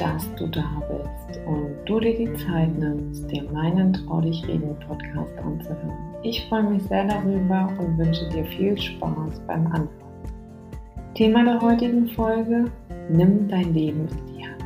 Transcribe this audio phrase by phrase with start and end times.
[0.00, 4.74] dass du da bist und du dir die Zeit nimmst, dir meinen Trau dich reden
[4.88, 6.14] Podcast anzuhören.
[6.22, 9.90] Ich freue mich sehr darüber und wünsche dir viel Spaß beim Anhören.
[11.14, 12.64] Thema der heutigen Folge:
[13.10, 14.60] Nimm dein Leben in die Hand.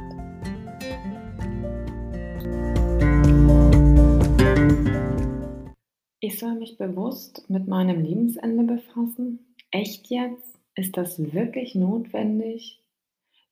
[6.20, 9.40] Ich soll mich bewusst mit meinem Lebensende befassen?
[9.72, 10.60] Echt jetzt?
[10.76, 12.83] Ist das wirklich notwendig?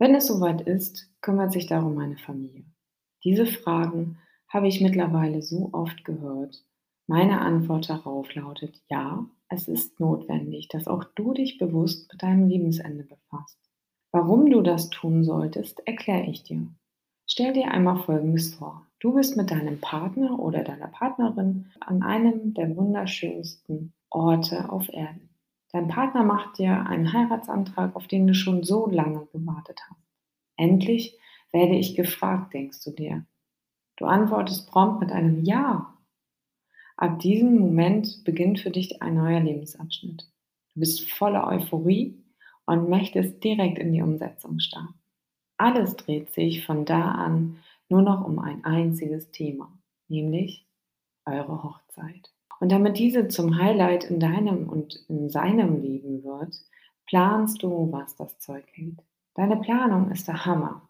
[0.02, 2.65] Wenn es soweit ist, kümmert sich darum meine Familie.
[3.23, 6.65] Diese Fragen habe ich mittlerweile so oft gehört.
[7.06, 12.48] Meine Antwort darauf lautet ja, es ist notwendig, dass auch du dich bewusst mit deinem
[12.48, 13.60] Lebensende befasst.
[14.10, 16.66] Warum du das tun solltest, erkläre ich dir.
[17.29, 18.84] Stell dir einmal Folgendes vor.
[18.98, 25.32] Du bist mit deinem Partner oder deiner Partnerin an einem der wunderschönsten Orte auf Erden.
[25.73, 30.02] Dein Partner macht dir einen Heiratsantrag, auf den du schon so lange gewartet hast.
[30.57, 31.19] Endlich
[31.51, 33.27] werde ich gefragt, denkst du dir.
[33.96, 35.96] Du antwortest prompt mit einem Ja.
[36.96, 40.30] Ab diesem Moment beginnt für dich ein neuer Lebensabschnitt.
[40.74, 42.23] Du bist voller Euphorie
[42.66, 44.95] und möchtest direkt in die Umsetzung starten.
[45.57, 47.59] Alles dreht sich von da an
[47.89, 49.73] nur noch um ein einziges Thema,
[50.09, 50.66] nämlich
[51.24, 52.32] eure Hochzeit.
[52.63, 56.55] Und damit diese zum Highlight in deinem und in seinem Leben wird,
[57.09, 59.02] planst du, was das Zeug hält.
[59.35, 60.88] Deine Planung ist der Hammer.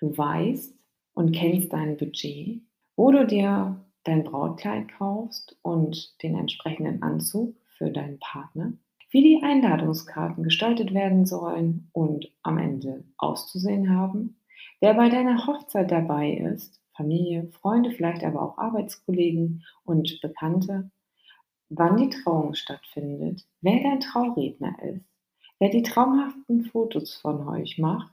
[0.00, 0.76] Du weißt
[1.14, 2.60] und kennst dein Budget,
[2.94, 8.74] wo du dir dein Brautkleid kaufst und den entsprechenden Anzug für deinen Partner,
[9.08, 14.36] wie die Einladungskarten gestaltet werden sollen und am Ende auszusehen haben,
[14.82, 20.90] wer bei deiner Hochzeit dabei ist, Familie, Freunde, vielleicht aber auch Arbeitskollegen und Bekannte,
[21.76, 25.04] wann die Trauung stattfindet, wer dein Trauredner ist,
[25.58, 28.12] wer die traumhaften Fotos von euch macht,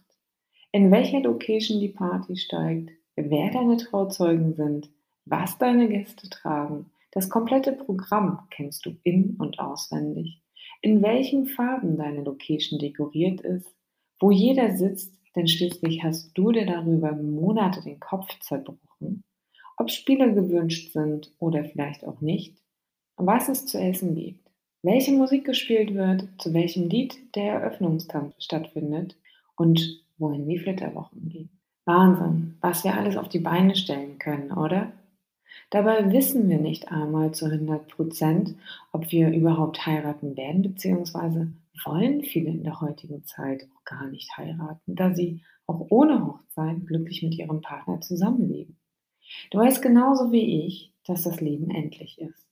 [0.71, 4.89] in welcher Location die Party steigt, wer deine Trauzeugen sind,
[5.25, 6.91] was deine Gäste tragen.
[7.11, 10.41] Das komplette Programm kennst du in und auswendig.
[10.81, 13.75] In welchen Farben deine Location dekoriert ist,
[14.19, 19.23] wo jeder sitzt, denn schließlich hast du dir darüber Monate den Kopf zerbrochen,
[19.77, 22.57] ob Spiele gewünscht sind oder vielleicht auch nicht,
[23.25, 24.49] was es zu essen gibt,
[24.83, 29.15] welche Musik gespielt wird, zu welchem Lied der Eröffnungstanz stattfindet
[29.55, 31.49] und wohin die Flitterwochen gehen.
[31.85, 34.91] Wahnsinn, was wir alles auf die Beine stellen können, oder?
[35.69, 38.55] Dabei wissen wir nicht einmal zu 100 Prozent,
[38.91, 41.51] ob wir überhaupt heiraten werden, beziehungsweise
[41.85, 46.85] wollen viele in der heutigen Zeit auch gar nicht heiraten, da sie auch ohne Hochzeit
[46.85, 48.77] glücklich mit ihrem Partner zusammenleben.
[49.51, 52.50] Du weißt genauso wie ich, dass das Leben endlich ist.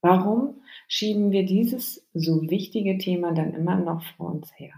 [0.00, 4.74] Warum schieben wir dieses so wichtige Thema dann immer noch vor uns her?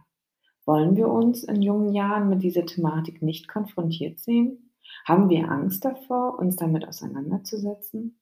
[0.65, 4.71] Wollen wir uns in jungen Jahren mit dieser Thematik nicht konfrontiert sehen?
[5.05, 8.19] Haben wir Angst davor, uns damit auseinanderzusetzen?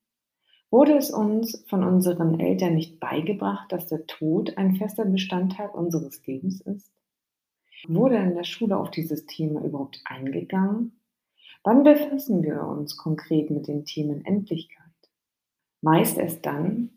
[0.70, 6.26] Wurde es uns von unseren Eltern nicht beigebracht, dass der Tod ein fester Bestandteil unseres
[6.26, 6.92] Lebens ist?
[7.86, 11.00] Wurde in der Schule auf dieses Thema überhaupt eingegangen?
[11.62, 14.87] Wann befassen wir uns konkret mit den Themen Endlichkeit?
[15.80, 16.90] Meist erst dann,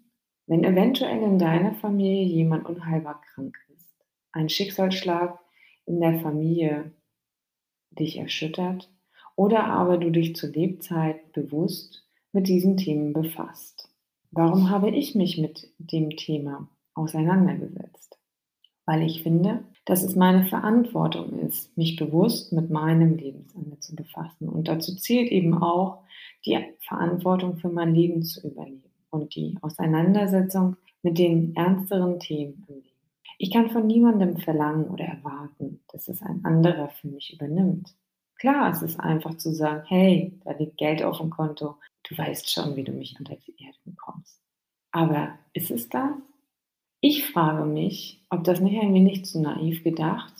[0.47, 3.95] wenn eventuell in deiner Familie jemand unheilbar krank ist,
[4.31, 5.39] ein Schicksalsschlag
[5.85, 6.91] in der Familie
[7.91, 8.91] dich erschüttert
[9.35, 13.89] oder aber du dich zur Lebzeit bewusst mit diesen Themen befasst.
[14.31, 18.17] Warum habe ich mich mit dem Thema auseinandergesetzt?
[18.85, 24.47] Weil ich finde, dass es meine Verantwortung ist, mich bewusst mit meinem Lebensende zu befassen.
[24.47, 26.03] Und dazu zählt eben auch
[26.46, 32.75] die Verantwortung für mein Leben zu übernehmen und die Auseinandersetzung mit den ernsteren Themen im
[32.75, 32.88] Leben.
[33.38, 37.96] Ich kann von niemandem verlangen oder erwarten, dass es ein anderer für mich übernimmt.
[38.35, 41.75] Klar, es ist einfach zu sagen, hey, da liegt Geld auf dem Konto,
[42.07, 44.41] du weißt schon, wie du mich unter die Erde bekommst.
[44.91, 46.12] Aber ist es das?
[47.02, 50.34] Ich frage mich, ob das nicht ein wenig zu naiv gedacht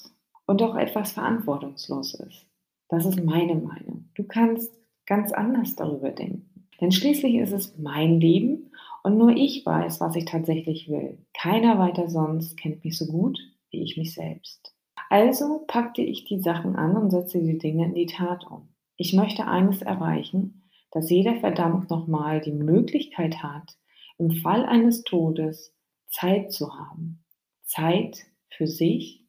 [0.46, 2.46] und auch etwas verantwortungslos ist.
[2.90, 4.10] Das ist meine Meinung.
[4.16, 4.72] Du kannst
[5.12, 6.70] ganz anders darüber denken.
[6.80, 8.72] Denn schließlich ist es mein Leben
[9.04, 11.18] und nur ich weiß, was ich tatsächlich will.
[11.34, 13.38] Keiner weiter sonst kennt mich so gut
[13.72, 14.74] wie ich mich selbst.
[15.10, 18.70] Also packte ich die Sachen an und setzte die Dinge in die Tat um.
[18.96, 23.78] Ich möchte eines erreichen, dass jeder verdammt nochmal die Möglichkeit hat,
[24.18, 25.76] im Fall eines Todes
[26.08, 27.26] Zeit zu haben.
[27.66, 29.26] Zeit für sich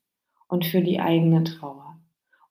[0.46, 2.00] und für die eigene Trauer.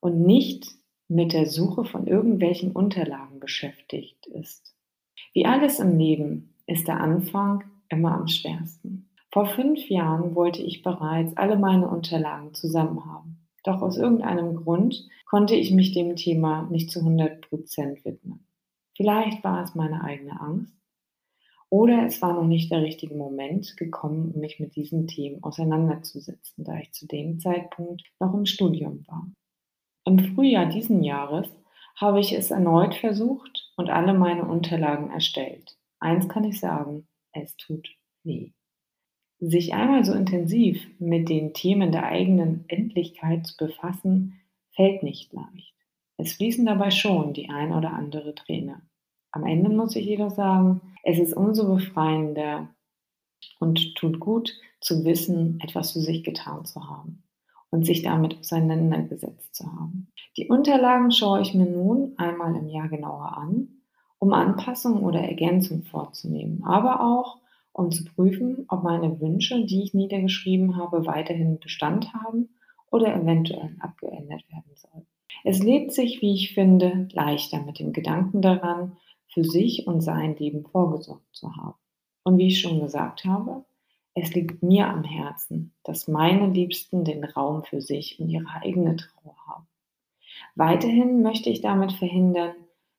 [0.01, 0.80] Und nicht
[1.11, 4.73] mit der Suche von irgendwelchen Unterlagen beschäftigt ist.
[5.33, 9.09] Wie alles im Leben ist der Anfang immer am schwersten.
[9.29, 13.45] Vor fünf Jahren wollte ich bereits alle meine Unterlagen zusammen haben.
[13.65, 18.47] Doch aus irgendeinem Grund konnte ich mich dem Thema nicht zu 100 Prozent widmen.
[18.95, 20.73] Vielleicht war es meine eigene Angst
[21.69, 26.77] oder es war noch nicht der richtige Moment gekommen, mich mit diesen Themen auseinanderzusetzen, da
[26.79, 29.27] ich zu dem Zeitpunkt noch im Studium war.
[30.03, 31.47] Im Frühjahr diesen Jahres
[31.95, 35.77] habe ich es erneut versucht und alle meine Unterlagen erstellt.
[35.99, 37.87] Eins kann ich sagen, es tut
[38.23, 38.51] weh.
[39.39, 45.75] Sich einmal so intensiv mit den Themen der eigenen Endlichkeit zu befassen, fällt nicht leicht.
[46.17, 48.81] Es fließen dabei schon die ein oder andere Träne.
[49.31, 52.73] Am Ende muss ich jedoch sagen, es ist umso befreiender
[53.59, 57.23] und tut gut zu wissen, etwas für sich getan zu haben
[57.71, 60.11] und sich damit auseinandergesetzt zu haben.
[60.37, 63.69] Die Unterlagen schaue ich mir nun einmal im Jahr genauer an,
[64.19, 67.39] um Anpassungen oder Ergänzungen vorzunehmen, aber auch
[67.73, 72.49] um zu prüfen, ob meine Wünsche, die ich niedergeschrieben habe, weiterhin Bestand haben
[72.91, 75.07] oder eventuell abgeändert werden sollen.
[75.43, 78.97] Es lebt sich, wie ich finde, leichter mit dem Gedanken daran,
[79.27, 81.77] für sich und sein Leben vorgesorgt zu haben.
[82.23, 83.63] Und wie ich schon gesagt habe,
[84.13, 88.97] es liegt mir am Herzen, dass meine Liebsten den Raum für sich und ihre eigene
[88.97, 89.67] Trauer haben.
[90.55, 92.53] Weiterhin möchte ich damit verhindern,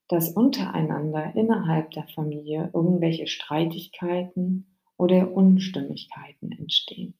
[0.08, 7.14] dass untereinander innerhalb der Familie irgendwelche Streitigkeiten oder Unstimmigkeiten entstehen.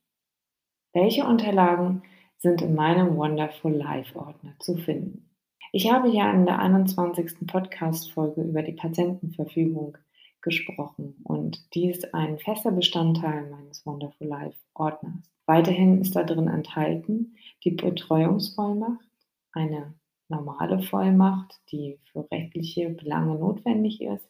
[0.93, 2.03] Welche Unterlagen
[2.39, 5.31] sind in meinem Wonderful Life Ordner zu finden?
[5.73, 7.47] Ich habe ja in der 21.
[7.47, 9.97] Podcast-Folge über die Patientenverfügung
[10.43, 15.31] gesprochen und die ist ein fester Bestandteil meines Wonderful Life Ordners.
[15.47, 19.09] Weiterhin ist da drin enthalten die Betreuungsvollmacht,
[19.53, 19.95] eine
[20.29, 24.29] normale Vollmacht, die für rechtliche Belange notwendig ist,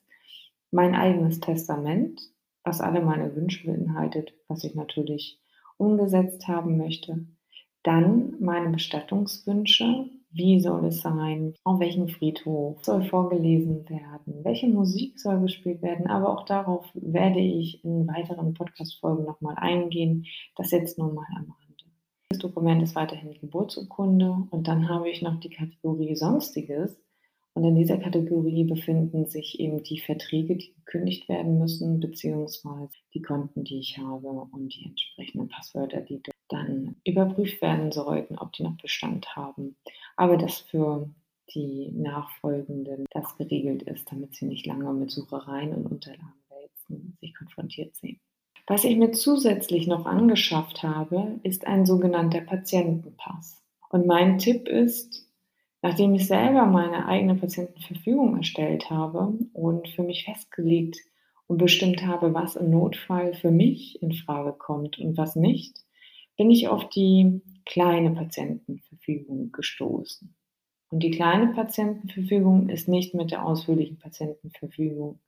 [0.71, 2.23] mein eigenes Testament,
[2.65, 5.39] was alle meine Wünsche beinhaltet, was ich natürlich
[5.77, 7.27] umgesetzt haben möchte,
[7.83, 11.55] dann meine Bestattungswünsche, wie soll es sein?
[11.65, 14.45] Auf welchem Friedhof soll vorgelesen werden?
[14.45, 16.07] Welche Musik soll gespielt werden?
[16.07, 20.27] Aber auch darauf werde ich in weiteren Podcast-Folgen nochmal eingehen.
[20.57, 21.63] Das jetzt nur mal am Rande.
[22.31, 26.97] Das Dokument ist weiterhin die Geburtsurkunde und dann habe ich noch die Kategorie Sonstiges.
[27.55, 33.21] Und in dieser Kategorie befinden sich eben die Verträge, die gekündigt werden müssen, beziehungsweise die
[33.21, 36.23] Konten, die ich habe und die entsprechenden Passwörter, die
[36.53, 39.77] dann überprüft werden sollten, ob die noch Bestand haben.
[40.17, 41.09] Aber dass für
[41.55, 47.35] die Nachfolgenden das geregelt ist, damit sie nicht lange mit Suchereien und Unterlagen wälzen, sich
[47.35, 48.21] konfrontiert sehen.
[48.67, 53.61] Was ich mir zusätzlich noch angeschafft habe, ist ein sogenannter Patientenpass.
[53.91, 55.27] Und mein Tipp ist,
[55.83, 60.99] nachdem ich selber meine eigene Patientenverfügung erstellt habe und für mich festgelegt
[61.49, 65.82] und bestimmt habe, was im Notfall für mich in Frage kommt und was nicht,
[66.37, 70.35] bin ich auf die kleine Patientenverfügung gestoßen.
[70.91, 75.21] Und die kleine Patientenverfügung ist nicht mit der ausführlichen Patientenverfügung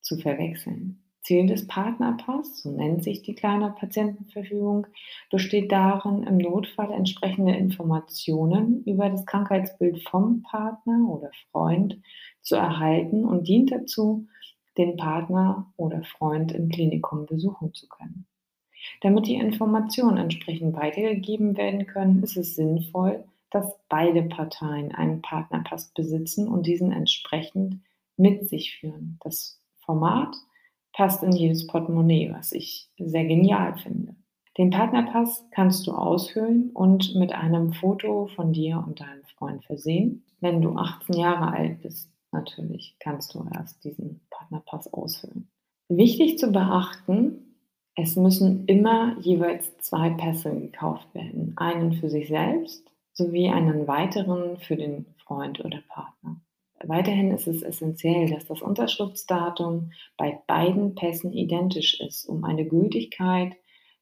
[0.00, 1.02] zu verwechseln.
[1.22, 4.86] Ziel des Partnerpass, so nennt sich die kleine Patientenverfügung,
[5.30, 12.00] besteht darin, im Notfall entsprechende Informationen über das Krankheitsbild vom Partner oder Freund
[12.40, 14.26] zu erhalten und dient dazu,
[14.78, 18.26] den Partner oder Freund im Klinikum besuchen zu können.
[19.00, 25.92] Damit die Informationen entsprechend weitergegeben werden können, ist es sinnvoll, dass beide Parteien einen Partnerpass
[25.94, 27.80] besitzen und diesen entsprechend
[28.16, 29.18] mit sich führen.
[29.22, 30.34] Das Format
[30.92, 34.14] passt in jedes Portemonnaie, was ich sehr genial finde.
[34.58, 40.24] Den Partnerpass kannst du ausfüllen und mit einem Foto von dir und deinem Freund versehen.
[40.40, 45.48] Wenn du 18 Jahre alt bist, natürlich kannst du erst diesen Partnerpass ausfüllen.
[45.88, 47.47] Wichtig zu beachten,
[48.00, 51.54] es müssen immer jeweils zwei Pässe gekauft werden.
[51.56, 56.40] Einen für sich selbst sowie einen weiteren für den Freund oder Partner.
[56.84, 63.56] Weiterhin ist es essentiell, dass das Unterschriftsdatum bei beiden Pässen identisch ist, um eine Gültigkeit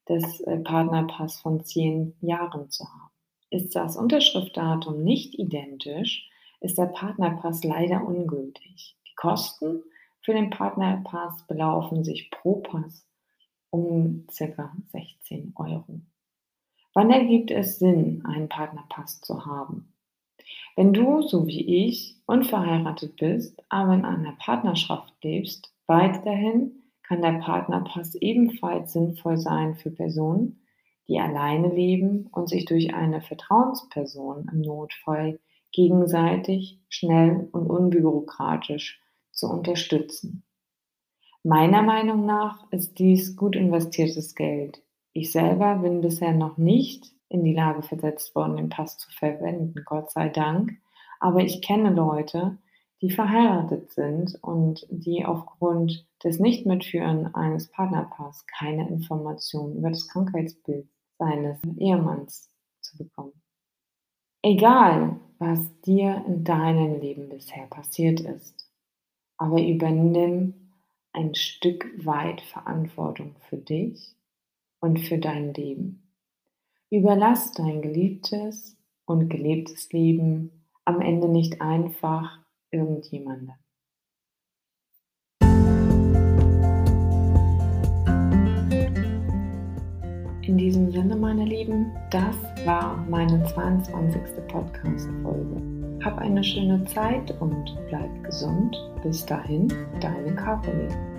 [0.06, 3.10] des äh, Partnerpass von zehn Jahren zu haben.
[3.48, 6.28] Ist das Unterschriftdatum nicht identisch,
[6.60, 8.98] ist der Partnerpass leider ungültig.
[9.08, 9.82] Die Kosten
[10.20, 13.05] für den Partnerpass belaufen sich pro Pass
[13.76, 14.73] um ca.
[14.92, 16.00] 16 Euro.
[16.95, 19.92] Wann ergibt es Sinn, einen Partnerpass zu haben?
[20.76, 27.38] Wenn du, so wie ich, unverheiratet bist, aber in einer Partnerschaft lebst, weiterhin kann der
[27.38, 30.62] Partnerpass ebenfalls sinnvoll sein für Personen,
[31.06, 35.38] die alleine leben und sich durch eine Vertrauensperson im Notfall
[35.73, 39.00] gegenseitig schnell und unbürokratisch
[39.33, 40.45] zu unterstützen.
[41.46, 44.82] Meiner Meinung nach ist dies gut investiertes Geld.
[45.12, 49.84] Ich selber bin bisher noch nicht in die Lage versetzt worden, den Pass zu verwenden,
[49.84, 50.72] Gott sei Dank.
[51.20, 52.58] Aber ich kenne Leute,
[53.00, 60.88] die verheiratet sind und die aufgrund des Nichtmitführen eines Partnerpaars keine Informationen über das Krankheitsbild
[61.16, 62.50] seines Ehemanns
[62.80, 63.40] zu bekommen.
[64.42, 68.68] Egal, was dir in deinem Leben bisher passiert ist,
[69.36, 70.65] aber übernimm
[71.16, 74.14] ein Stück weit Verantwortung für dich
[74.80, 76.02] und für dein Leben.
[76.90, 80.50] Überlass dein geliebtes und gelebtes Leben
[80.85, 82.38] am Ende nicht einfach
[82.70, 83.54] irgendjemandem.
[90.42, 94.46] In diesem Sinne, meine Lieben, das war meine 22.
[94.46, 95.75] Podcast-Folge.
[96.06, 98.76] Hab eine schöne Zeit und bleib gesund.
[99.02, 99.66] Bis dahin,
[100.00, 101.15] deine Caroline.